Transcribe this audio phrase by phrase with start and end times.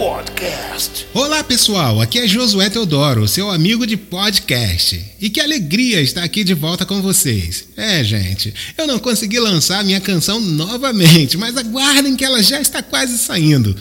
[0.00, 1.06] Podcast.
[1.12, 4.98] Olá pessoal, aqui é Josué Teodoro, seu amigo de podcast.
[5.20, 7.66] E que alegria estar aqui de volta com vocês.
[7.76, 12.82] É, gente, eu não consegui lançar minha canção novamente, mas aguardem que ela já está
[12.82, 13.76] quase saindo.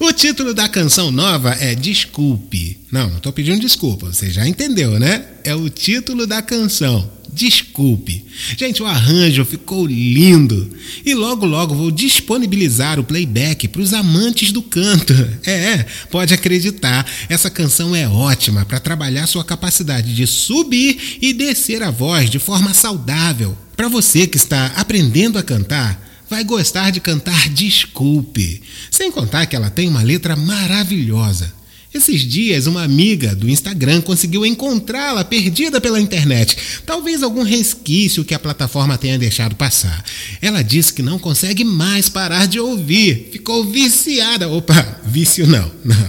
[0.00, 2.76] O título da canção nova é Desculpe.
[2.90, 5.24] Não, não tô pedindo desculpa, você já entendeu, né?
[5.44, 7.19] É o título da canção.
[7.32, 8.24] Desculpe.
[8.56, 10.70] Gente, o arranjo ficou lindo.
[11.04, 15.14] E logo, logo vou disponibilizar o playback para os amantes do canto.
[15.50, 21.82] É, pode acreditar, essa canção é ótima para trabalhar sua capacidade de subir e descer
[21.82, 23.56] a voz de forma saudável.
[23.76, 28.62] Para você que está aprendendo a cantar, vai gostar de cantar Desculpe.
[28.90, 31.59] Sem contar que ela tem uma letra maravilhosa.
[31.92, 36.56] Esses dias, uma amiga do Instagram conseguiu encontrá-la perdida pela internet.
[36.86, 40.04] Talvez algum resquício que a plataforma tenha deixado passar.
[40.40, 43.30] Ela disse que não consegue mais parar de ouvir.
[43.32, 44.48] Ficou viciada.
[44.48, 45.68] Opa, vício não.
[45.84, 46.08] Não,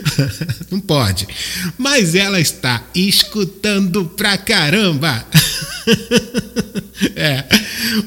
[0.70, 1.26] não pode.
[1.78, 5.26] Mas ela está escutando pra caramba.
[7.16, 7.44] É.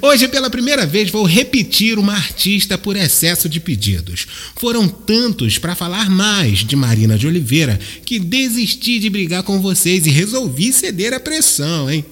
[0.02, 4.25] Hoje, pela primeira vez, vou repetir uma artista por excesso de pedidos.
[4.56, 10.05] Foram tantos para falar mais de Marina de Oliveira que desisti de brigar com vocês
[10.08, 12.03] e resolvi ceder à pressão, hein?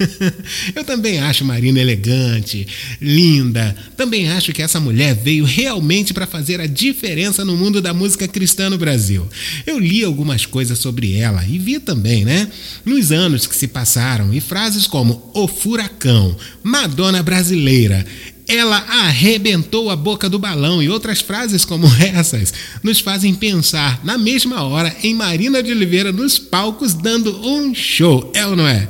[0.74, 2.66] Eu também acho Marina elegante,
[3.00, 3.76] linda.
[3.96, 8.26] Também acho que essa mulher veio realmente para fazer a diferença no mundo da música
[8.26, 9.26] cristã no Brasil.
[9.66, 12.48] Eu li algumas coisas sobre ela e vi também, né?
[12.84, 18.04] Nos anos que se passaram e frases como o furacão, Madonna brasileira,
[18.48, 24.18] ela arrebentou a boca do balão e outras frases como essas nos fazem pensar na
[24.18, 28.88] mesma hora em Marina de Oliveira nos palcos dando um show, é ou não é?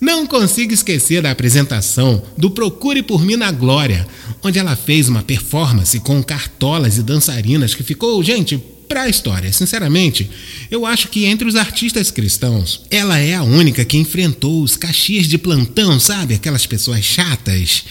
[0.00, 4.06] Não consigo esquecer da apresentação do Procure por Mim na Glória,
[4.44, 8.56] onde ela fez uma performance com cartolas e dançarinas que ficou, gente,
[8.88, 9.52] para a história.
[9.52, 10.30] Sinceramente,
[10.70, 15.26] eu acho que entre os artistas cristãos, ela é a única que enfrentou os caxias
[15.26, 16.34] de plantão, sabe?
[16.34, 17.84] Aquelas pessoas chatas.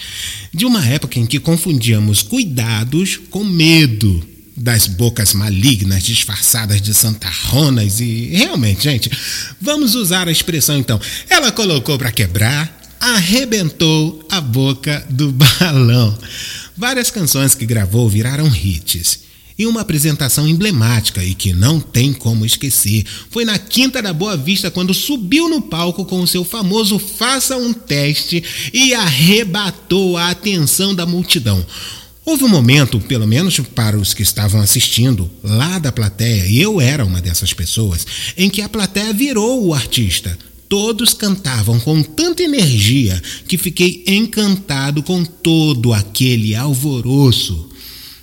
[0.52, 8.00] De uma época em que confundíamos cuidados com medo das bocas malignas disfarçadas de santarronas
[8.00, 9.10] e realmente, gente,
[9.60, 11.00] vamos usar a expressão então.
[11.30, 15.30] Ela colocou para quebrar, arrebentou a boca do
[15.60, 16.18] balão.
[16.76, 19.28] Várias canções que gravou viraram hits.
[19.56, 24.36] E uma apresentação emblemática e que não tem como esquecer foi na Quinta da Boa
[24.36, 28.42] Vista, quando subiu no palco com o seu famoso Faça um Teste
[28.72, 31.66] e arrebatou a atenção da multidão.
[32.28, 36.78] Houve um momento, pelo menos para os que estavam assistindo, lá da plateia, e eu
[36.78, 38.06] era uma dessas pessoas,
[38.36, 40.38] em que a plateia virou o artista.
[40.68, 43.18] Todos cantavam com tanta energia
[43.48, 47.70] que fiquei encantado com todo aquele alvoroço.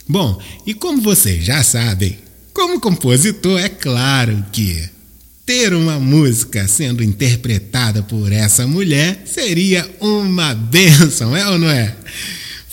[0.08, 2.16] Bom, e como vocês já sabem,
[2.54, 4.88] como compositor, é claro que
[5.48, 11.96] ter uma música sendo interpretada por essa mulher seria uma bênção, é ou não é?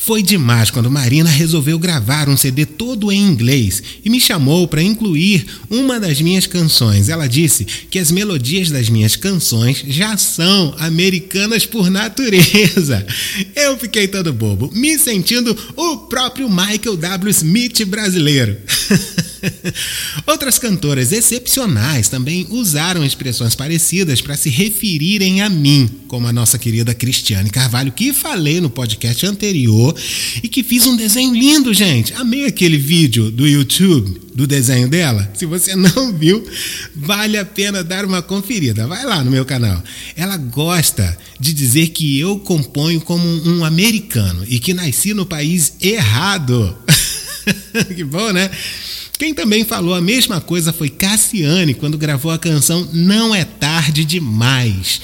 [0.05, 4.83] Foi demais quando Marina resolveu gravar um CD todo em inglês e me chamou para
[4.83, 7.09] incluir uma das minhas canções.
[7.09, 13.07] Ela disse que as melodias das minhas canções já são americanas por natureza.
[13.55, 17.31] Eu fiquei todo bobo, me sentindo o próprio Michael W.
[17.31, 18.57] Smith brasileiro.
[20.27, 26.59] Outras cantoras excepcionais também usaram expressões parecidas para se referirem a mim, como a nossa
[26.59, 29.95] querida Cristiane Carvalho, que falei no podcast anterior
[30.43, 32.13] e que fiz um desenho lindo, gente.
[32.15, 35.31] Amei aquele vídeo do YouTube do desenho dela.
[35.35, 36.47] Se você não viu,
[36.95, 38.87] vale a pena dar uma conferida.
[38.87, 39.83] Vai lá no meu canal.
[40.17, 45.75] Ela gosta de dizer que eu componho como um americano e que nasci no país
[45.81, 46.77] errado.
[47.95, 48.51] que bom, né?
[49.23, 54.05] Quem também falou a mesma coisa foi Cassiane quando gravou a canção Não é Tarde
[54.05, 55.01] Demais.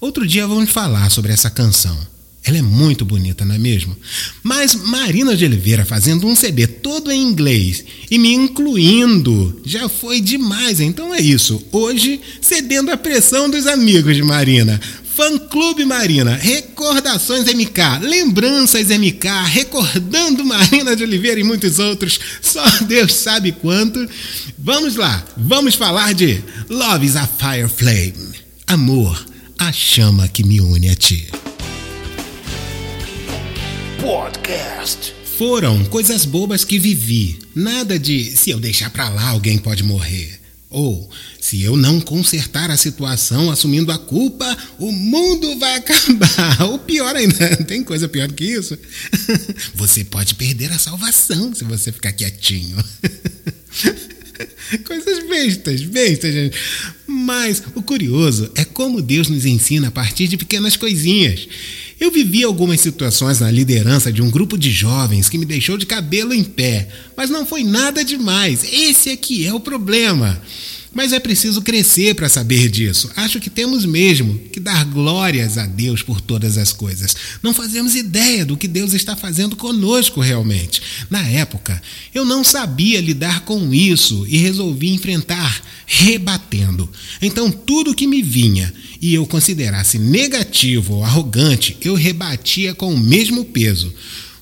[0.00, 1.94] Outro dia vamos falar sobre essa canção.
[2.42, 3.94] Ela é muito bonita, não é mesmo?
[4.42, 10.22] Mas Marina de Oliveira fazendo um CD todo em inglês e me incluindo já foi
[10.22, 10.80] demais.
[10.80, 11.62] Então é isso.
[11.70, 14.80] Hoje, cedendo a pressão dos amigos de Marina.
[15.18, 22.62] Fã Clube Marina, Recordações MK, Lembranças MK, Recordando Marina de Oliveira e muitos outros, só
[22.86, 24.08] Deus sabe quanto.
[24.56, 28.14] Vamos lá, vamos falar de Love is a Fire Flame,
[28.68, 29.26] Amor,
[29.58, 31.26] a chama que me une a ti.
[34.00, 35.12] Podcast.
[35.36, 40.37] Foram coisas bobas que vivi, nada de se eu deixar pra lá alguém pode morrer.
[40.70, 41.10] Ou,
[41.40, 46.62] se eu não consertar a situação assumindo a culpa, o mundo vai acabar.
[46.62, 48.78] Ou pior ainda, tem coisa pior que isso?
[49.74, 52.76] Você pode perder a salvação se você ficar quietinho.
[55.28, 56.56] bestas, bestas, gente.
[57.06, 61.48] Mas o curioso é como Deus nos ensina a partir de pequenas coisinhas.
[62.00, 65.84] Eu vivi algumas situações na liderança de um grupo de jovens que me deixou de
[65.84, 68.62] cabelo em pé, mas não foi nada demais.
[68.72, 70.40] Esse aqui é o problema.
[70.94, 73.10] Mas é preciso crescer para saber disso.
[73.14, 77.14] Acho que temos mesmo que dar glórias a Deus por todas as coisas.
[77.42, 80.80] Não fazemos ideia do que Deus está fazendo conosco realmente.
[81.10, 81.80] Na época,
[82.14, 86.90] eu não sabia lidar com isso e resolvi enfrentar rebatendo.
[87.20, 92.98] Então, tudo que me vinha e eu considerasse negativo ou arrogante, eu rebatia com o
[92.98, 93.92] mesmo peso.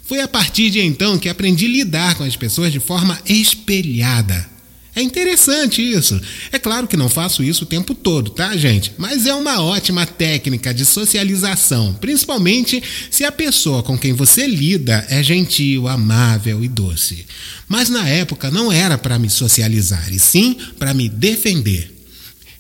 [0.05, 4.56] Foi a partir de então que aprendi a lidar com as pessoas de forma espelhada
[4.97, 6.19] é interessante isso.
[6.51, 8.95] É claro que não faço isso o tempo todo, tá, gente?
[8.97, 15.07] Mas é uma ótima técnica de socialização, principalmente se a pessoa com quem você lida
[15.11, 17.27] é gentil, amável e doce.
[17.69, 21.96] Mas na época não era para me socializar, e sim para me defender.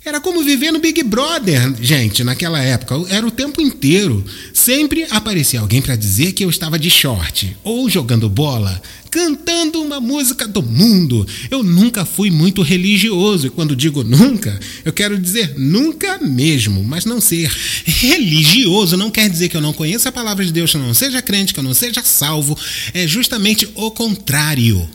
[0.06, 2.94] Era como viver no Big Brother, gente, naquela época.
[3.08, 4.24] Era o tempo inteiro.
[4.54, 8.80] Sempre aparecia alguém para dizer que eu estava de short, ou jogando bola,
[9.10, 11.26] cantando uma música do mundo.
[11.50, 17.04] Eu nunca fui muito religioso, e quando digo nunca, eu quero dizer nunca mesmo, mas
[17.04, 17.50] não ser
[17.84, 20.94] religioso não quer dizer que eu não conheça a palavra de Deus, que eu não
[20.94, 22.56] seja crente, que eu não seja salvo.
[22.94, 24.88] É justamente o contrário.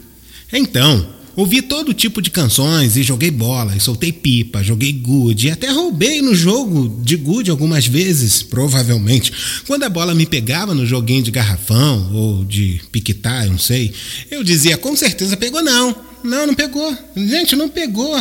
[0.53, 1.05] Então,
[1.35, 5.69] Ouvi todo tipo de canções e joguei bola, e soltei pipa, joguei good, e até
[5.69, 9.31] roubei no jogo de good algumas vezes, provavelmente.
[9.65, 13.93] Quando a bola me pegava no joguinho de garrafão ou de piquetar, eu não sei,
[14.29, 15.95] eu dizia, com certeza pegou não.
[16.23, 16.95] Não, não pegou.
[17.15, 18.13] Gente, não pegou.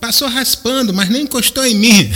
[0.00, 2.10] Passou raspando, mas nem encostou em mim.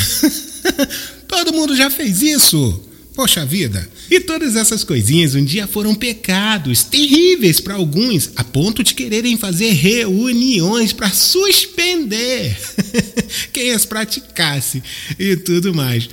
[1.28, 2.85] Todo mundo já fez isso.
[3.16, 3.88] Poxa vida!
[4.10, 9.38] E todas essas coisinhas um dia foram pecados terríveis para alguns, a ponto de quererem
[9.38, 12.54] fazer reuniões para suspender
[13.54, 14.82] quem as praticasse
[15.18, 16.06] e tudo mais.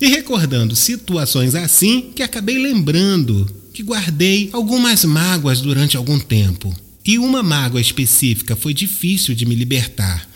[0.00, 6.76] E recordando situações assim, que acabei lembrando que guardei algumas mágoas durante algum tempo.
[7.06, 10.27] E uma mágoa específica foi difícil de me libertar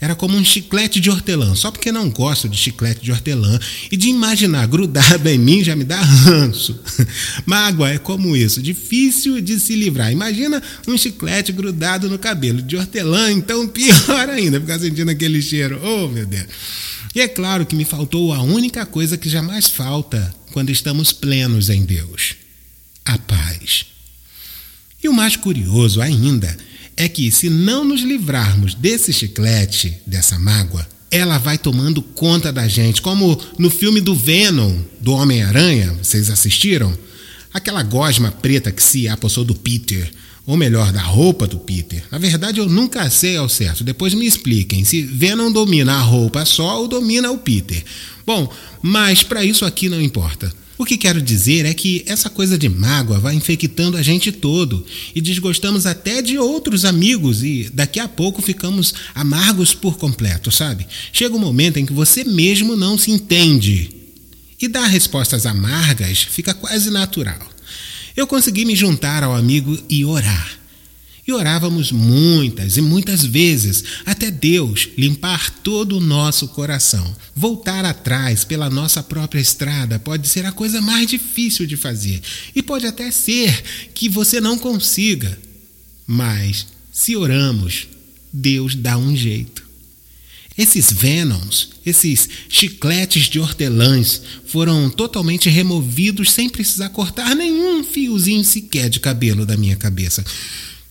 [0.00, 3.60] era como um chiclete de hortelã, só porque não gosto de chiclete de hortelã
[3.92, 6.80] e de imaginar grudado em mim já me dá ranço.
[7.44, 10.10] Mágoa é como isso, difícil de se livrar.
[10.10, 15.78] Imagina um chiclete grudado no cabelo de hortelã, então pior ainda, ficar sentindo aquele cheiro.
[15.84, 16.46] Oh, meu Deus.
[17.14, 21.68] E é claro que me faltou a única coisa que jamais falta quando estamos plenos
[21.68, 22.36] em Deus:
[23.04, 23.84] a paz.
[25.02, 26.56] E o mais curioso ainda
[27.00, 32.68] é que se não nos livrarmos desse chiclete, dessa mágoa, ela vai tomando conta da
[32.68, 36.92] gente, como no filme do Venom, do Homem-Aranha, vocês assistiram?
[37.54, 40.12] Aquela gosma preta que se apossou do Peter,
[40.44, 42.04] ou melhor, da roupa do Peter.
[42.10, 43.82] Na verdade, eu nunca sei ao certo.
[43.82, 47.82] Depois me expliquem se Venom domina a roupa só ou domina o Peter.
[48.26, 48.52] Bom,
[48.82, 50.52] mas para isso aqui não importa.
[50.80, 54.82] O que quero dizer é que essa coisa de mágoa vai infectando a gente todo
[55.14, 60.86] e desgostamos até de outros amigos e daqui a pouco ficamos amargos por completo, sabe?
[61.12, 63.90] Chega um momento em que você mesmo não se entende
[64.58, 67.46] e dar respostas amargas fica quase natural.
[68.16, 70.59] Eu consegui me juntar ao amigo e orar.
[71.30, 77.14] E orávamos muitas e muitas vezes até Deus limpar todo o nosso coração.
[77.36, 82.20] Voltar atrás pela nossa própria estrada pode ser a coisa mais difícil de fazer.
[82.52, 83.62] E pode até ser
[83.94, 85.38] que você não consiga.
[86.04, 87.86] Mas, se oramos,
[88.32, 89.62] Deus dá um jeito.
[90.58, 98.90] Esses venoms, esses chicletes de hortelãs, foram totalmente removidos sem precisar cortar nenhum fiozinho sequer
[98.90, 100.24] de cabelo da minha cabeça.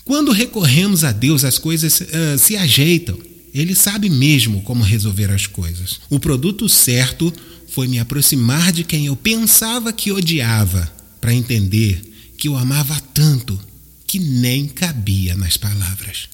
[0.09, 3.15] Quando recorremos a Deus, as coisas uh, se ajeitam.
[3.53, 6.01] Ele sabe mesmo como resolver as coisas.
[6.09, 7.31] O produto certo
[7.67, 12.01] foi me aproximar de quem eu pensava que odiava, para entender
[12.39, 13.59] que eu amava tanto
[14.07, 16.27] que nem cabia nas palavras.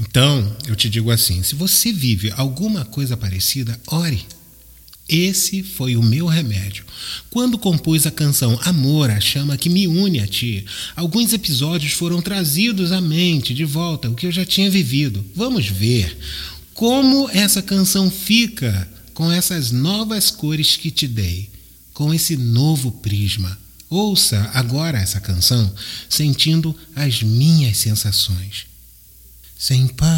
[0.00, 4.24] Então, eu te digo assim: se você vive alguma coisa parecida, ore.
[5.08, 6.84] Esse foi o meu remédio.
[7.30, 12.20] Quando compus a canção Amor, a chama que me une a ti, alguns episódios foram
[12.20, 15.24] trazidos à mente de volta, o que eu já tinha vivido.
[15.34, 16.14] Vamos ver
[16.74, 21.48] como essa canção fica com essas novas cores que te dei,
[21.94, 23.58] com esse novo prisma.
[23.88, 25.74] Ouça agora essa canção
[26.08, 28.66] sentindo as minhas sensações.
[29.58, 30.12] Sem paz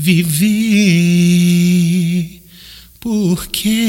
[0.00, 1.89] vivi,
[3.00, 3.80] porque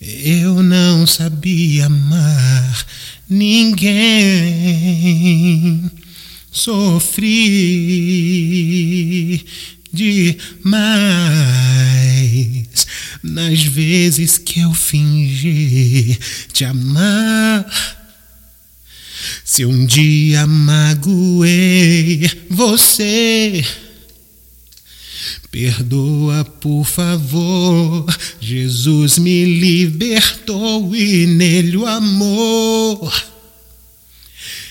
[0.00, 2.86] eu não sabia amar
[3.28, 3.90] ninguém.
[6.50, 7.44] Sofri
[9.92, 10.76] demais
[13.22, 16.18] nas vezes que eu fingi
[16.52, 17.66] te amar.
[19.44, 23.64] Se um dia magoei você,
[25.56, 28.04] perdoa por favor.
[28.38, 33.10] Jesus me libertou e nele o amor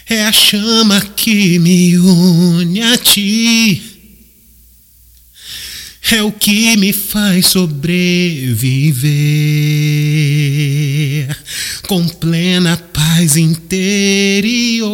[0.08, 3.82] é a chama que me une a ti.
[6.12, 8.06] É o que me faz sobreviver
[11.88, 14.86] com plena paz interior.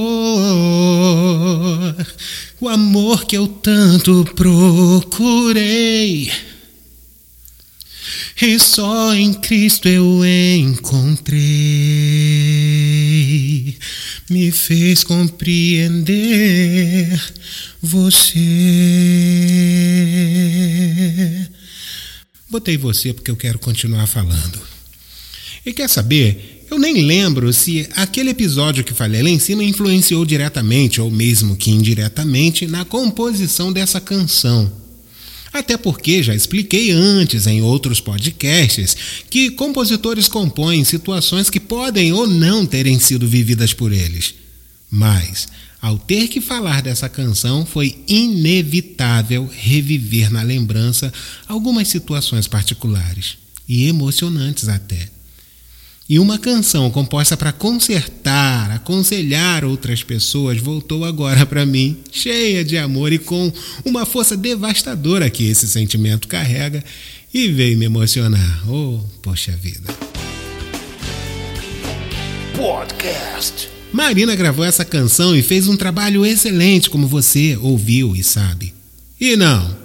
[2.61, 6.31] O amor que eu tanto procurei.
[8.41, 11.41] E só em Cristo eu encontrei
[14.31, 16.13] me fez compreender
[17.81, 18.39] você.
[22.49, 24.61] Botei você porque eu quero continuar falando.
[25.65, 26.60] E quer saber?
[26.71, 31.57] Eu nem lembro se aquele episódio que falei lá em cima influenciou diretamente ou mesmo
[31.57, 34.71] que indiretamente na composição dessa canção.
[35.51, 38.95] Até porque já expliquei antes em outros podcasts
[39.29, 44.33] que compositores compõem situações que podem ou não terem sido vividas por eles.
[44.89, 45.49] Mas,
[45.81, 51.11] ao ter que falar dessa canção, foi inevitável reviver na lembrança
[51.49, 53.37] algumas situações particulares
[53.67, 55.09] e emocionantes até.
[56.11, 62.77] E uma canção composta para consertar, aconselhar outras pessoas voltou agora para mim, cheia de
[62.77, 63.49] amor e com
[63.85, 66.83] uma força devastadora que esse sentimento carrega
[67.33, 68.61] e veio me emocionar.
[68.69, 69.87] Oh, poxa vida.
[72.57, 73.69] Podcast.
[73.93, 78.73] Marina gravou essa canção e fez um trabalho excelente, como você ouviu e sabe.
[79.17, 79.77] E não,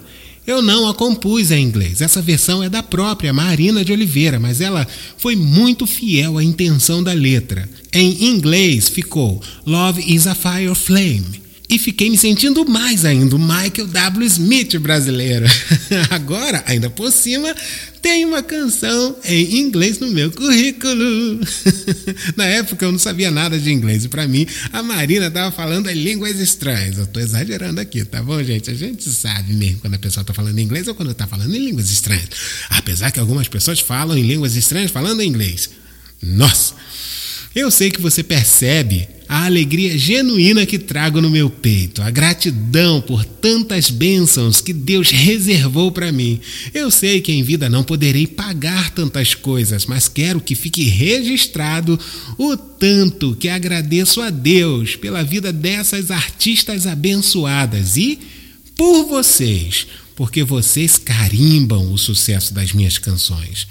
[0.47, 2.01] eu não a compus em inglês.
[2.01, 4.87] Essa versão é da própria Marina de Oliveira, mas ela
[5.17, 7.69] foi muito fiel à intenção da letra.
[7.93, 11.46] Em inglês ficou Love is a Fire Flame.
[11.69, 14.27] E fiquei me sentindo mais ainda o Michael W.
[14.27, 15.47] Smith brasileiro.
[16.11, 17.53] Agora, ainda por cima,
[18.01, 21.41] tem uma canção em inglês no meu currículo.
[22.37, 25.91] Na época eu não sabia nada de inglês e para mim a Marina estava falando
[25.91, 26.99] em línguas estranhas.
[26.99, 28.71] Eu estou exagerando aqui, tá bom, gente?
[28.71, 31.65] A gente sabe mesmo quando a pessoa está falando inglês ou quando está falando em
[31.65, 32.29] línguas estranhas.
[32.71, 35.69] Apesar que algumas pessoas falam em línguas estranhas falando em inglês.
[36.23, 36.75] Nossa!
[37.57, 43.01] Eu sei que você percebe a alegria genuína que trago no meu peito, a gratidão
[43.01, 46.39] por tantas bênçãos que Deus reservou para mim.
[46.75, 51.99] Eu sei que em vida não poderei pagar tantas coisas, mas quero que fique registrado
[52.37, 58.19] o tanto que agradeço a Deus pela vida dessas artistas abençoadas e
[58.77, 59.87] por vocês,
[60.17, 63.69] porque vocês carimbam o sucesso das minhas canções.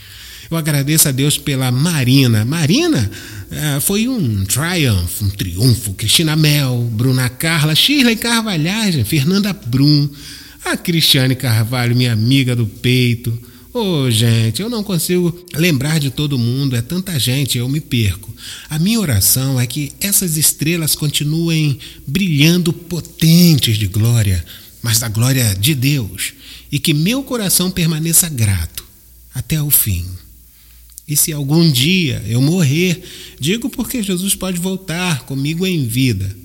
[0.49, 2.45] Eu agradeço a Deus pela Marina.
[2.45, 3.11] Marina
[3.51, 5.93] uh, foi um triumph, um triunfo.
[5.93, 10.07] Cristina Mel, Bruna Carla, Shirley Carvalhagem, Fernanda Brum,
[10.63, 13.37] a Cristiane Carvalho, minha amiga do peito.
[13.73, 17.81] Ô, oh, gente, eu não consigo lembrar de todo mundo, é tanta gente, eu me
[17.81, 18.33] perco.
[18.69, 24.45] A minha oração é que essas estrelas continuem brilhando potentes de glória,
[24.85, 26.33] mas da glória de Deus,
[26.71, 28.85] e que meu coração permaneça grato
[29.33, 30.05] até o fim.
[31.07, 33.03] E se algum dia eu morrer,
[33.39, 36.37] digo porque Jesus pode voltar comigo em vida.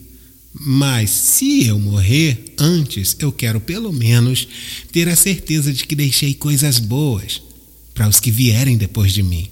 [0.54, 4.49] Mas se eu morrer antes, eu quero pelo menos
[4.90, 7.42] ter a certeza de que deixei coisas boas
[7.92, 9.50] para os que vierem depois de mim.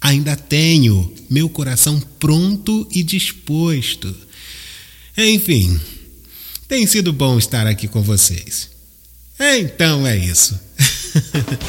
[0.00, 4.14] Ainda tenho meu coração pronto e disposto.
[5.18, 5.80] Enfim,
[6.72, 8.70] tem sido bom estar aqui com vocês.
[9.38, 10.58] Então é isso.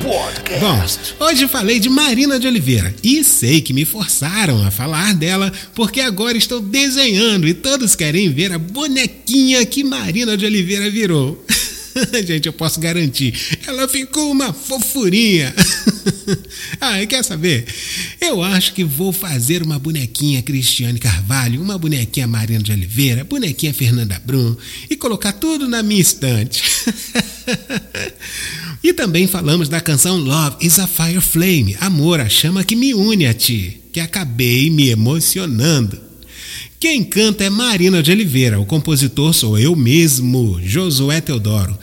[0.00, 1.14] Podcast.
[1.18, 5.52] Bom, hoje falei de Marina de Oliveira e sei que me forçaram a falar dela
[5.74, 11.44] porque agora estou desenhando e todos querem ver a bonequinha que Marina de Oliveira virou.
[12.26, 13.34] Gente, eu posso garantir,
[13.66, 15.54] ela ficou uma fofurinha.
[16.80, 17.66] ah, e quer saber?
[18.20, 23.74] Eu acho que vou fazer uma bonequinha Cristiane Carvalho, uma bonequinha Marina de Oliveira, bonequinha
[23.74, 24.56] Fernanda Brum
[24.88, 26.62] e colocar tudo na minha estante.
[28.84, 32.92] E também falamos da canção Love is a Fire Flame, Amor, a chama que me
[32.92, 36.11] une a ti, que acabei me emocionando.
[36.82, 41.78] Quem canta é Marina de Oliveira, o compositor sou eu mesmo, Josué Teodoro.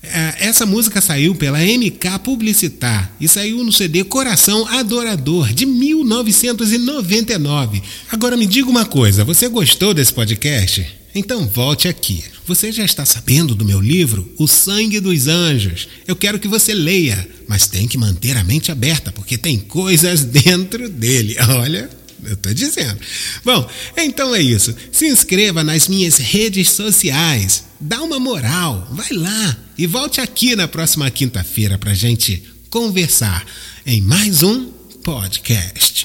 [0.00, 7.82] É, essa música saiu pela MK Publicitar e saiu no CD Coração Adorador de 1999.
[8.12, 10.86] Agora me diga uma coisa, você gostou desse podcast?
[11.12, 12.22] Então volte aqui.
[12.46, 15.88] Você já está sabendo do meu livro, O Sangue dos Anjos.
[16.06, 20.22] Eu quero que você leia, mas tem que manter a mente aberta, porque tem coisas
[20.22, 21.34] dentro dele.
[21.58, 21.90] Olha,
[22.26, 22.98] eu tô dizendo.
[23.44, 24.74] Bom, então é isso.
[24.92, 27.64] Se inscreva nas minhas redes sociais.
[27.80, 28.88] Dá uma moral.
[28.92, 29.56] Vai lá.
[29.76, 33.44] E volte aqui na próxima quinta-feira pra gente conversar
[33.86, 34.66] em mais um
[35.02, 36.04] podcast.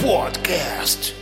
[0.00, 1.21] Podcast.